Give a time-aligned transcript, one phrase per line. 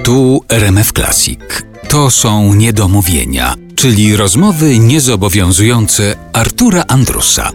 [0.00, 1.40] Tu RMF Classic.
[1.88, 7.50] To są niedomówienia, czyli rozmowy niezobowiązujące Artura Andrusa.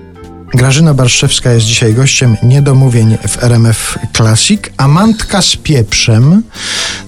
[0.53, 4.61] Grażyna Barszczewska jest dzisiaj gościem niedomówień w RMF Classic.
[4.77, 6.43] Amantka z pieprzem.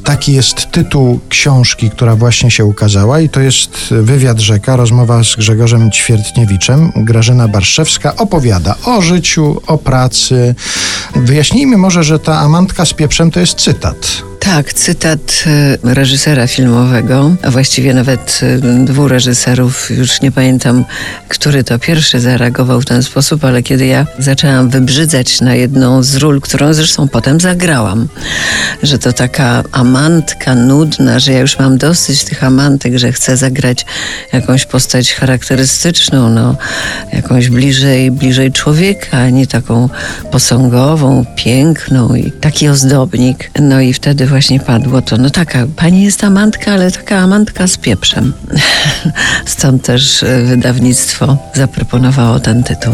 [0.04, 5.36] Taki jest tytuł książki, która właśnie się ukazała i to jest wywiad rzeka, rozmowa z
[5.36, 6.92] Grzegorzem Ćwiertniewiczem.
[6.96, 10.56] Grażyna Barszczewska opowiada o życiu, o pracy.
[11.16, 14.29] Wyjaśnijmy może, że ta Amantka z pieprzem to jest cytat.
[14.40, 15.44] Tak, cytat
[15.84, 20.86] e, reżysera filmowego, a właściwie nawet e, dwóch reżyserów, już nie pamiętam,
[21.28, 26.16] który to pierwszy zareagował w ten sposób, ale kiedy ja zaczęłam wybrzydzać na jedną z
[26.16, 28.08] ról, którą zresztą potem zagrałam,
[28.84, 33.86] że to taka amantka nudna, że ja już mam dosyć tych amantek, że chcę zagrać
[34.34, 36.56] jakąś postać charakterystyczną, no,
[37.14, 39.90] jakąś bliżej, bliżej człowieka, a nie taką
[40.32, 43.52] posągową, piękną i taki ozdobnik.
[43.60, 47.78] No i wtedy właśnie padło to, no taka, pani jest amantka, ale taka amantka z
[47.78, 48.34] pieprzem.
[49.46, 52.94] Stąd też e, wydawnictwo zaproponowało ten tytuł.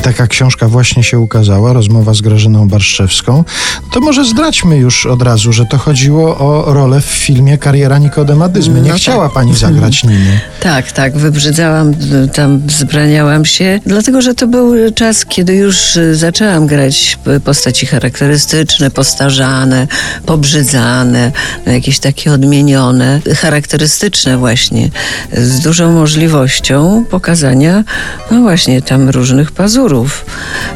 [0.00, 3.44] I taka książka właśnie się ukazała, rozmowa z Grażyną Barszczewską.
[3.92, 8.80] To może zdradźmy już od razu, że to chodziło o rolę w filmie Kariera Nikodemadyzmy.
[8.80, 9.34] Nie No chciała tak.
[9.34, 10.40] pani zagrać Niny.
[10.60, 11.94] Tak, tak, wybrzydzałam,
[12.34, 18.90] tam wzbraniałam się, dlatego że to był czas, kiedy już y, zaczęłam grać postaci charakterystyczne,
[18.90, 19.86] postarzane,
[20.26, 21.32] pobrzydzane,
[21.66, 24.90] no jakieś takie odmienione, charakterystyczne właśnie,
[25.32, 27.84] z dużą możliwością pokazania,
[28.30, 29.52] no właśnie tam różnych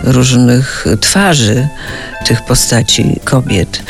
[0.03, 1.69] różnych twarzy
[2.25, 3.83] tych postaci kobiet.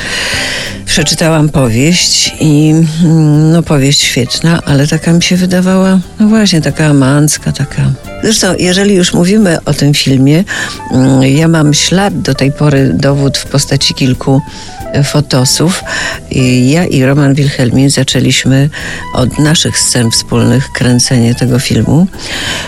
[0.86, 2.70] Przeczytałam powieść i
[3.04, 8.13] mm, no powieść świetna, ale taka mi się wydawała, no właśnie, taka amancka, taka.
[8.24, 10.44] Zresztą, jeżeli już mówimy o tym filmie,
[10.90, 14.40] mm, ja mam ślad do tej pory, dowód w postaci kilku
[14.92, 15.84] e, fotosów.
[16.62, 18.70] Ja i Roman Wilhelmin zaczęliśmy
[19.14, 22.06] od naszych scen wspólnych kręcenie tego filmu.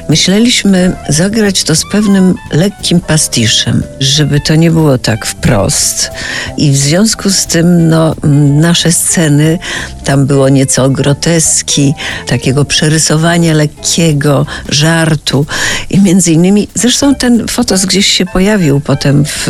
[0.09, 6.11] Myśleliśmy zagrać to z pewnym lekkim pastiszem, żeby to nie było tak wprost.
[6.57, 8.15] I w związku z tym no,
[8.61, 9.59] nasze sceny,
[10.05, 11.95] tam było nieco groteski,
[12.27, 15.46] takiego przerysowania lekkiego, żartu.
[15.91, 19.49] I między innymi, zresztą ten fotos gdzieś się pojawił potem w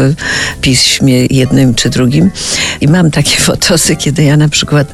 [0.61, 2.31] piśmie jednym czy drugim.
[2.81, 4.93] I mam takie fotosy, kiedy ja na przykład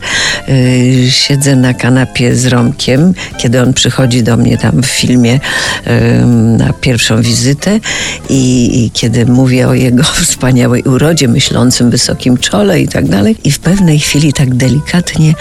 [0.48, 6.26] y, siedzę na kanapie z Romkiem, kiedy on przychodzi do mnie tam w filmie y,
[6.58, 7.80] na pierwszą wizytę
[8.28, 13.36] i, i kiedy mówię o jego wspaniałej urodzie, myślącym wysokim czole i tak dalej.
[13.44, 15.34] I w pewnej chwili tak delikatnie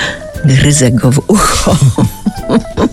[0.46, 1.78] gryzę go w ucho.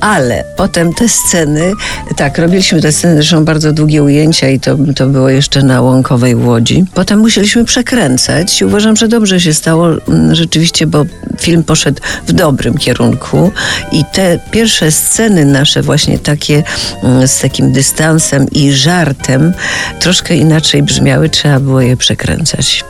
[0.00, 1.72] Ale potem te sceny,
[2.16, 6.34] tak, robiliśmy te sceny, zresztą bardzo długie ujęcia i to, to było jeszcze na Łąkowej
[6.34, 6.84] Łodzi.
[6.94, 11.04] Potem musieliśmy przekręcać i uważam, że dobrze się stało mm, rzeczywiście, bo
[11.40, 13.52] film poszedł w dobrym kierunku
[13.92, 16.62] i te pierwsze sceny nasze właśnie takie
[17.02, 19.52] mm, z takim dystansem i żartem
[20.00, 22.84] troszkę inaczej brzmiały, trzeba było je przekręcać.